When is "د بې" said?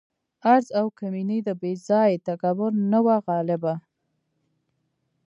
1.47-1.71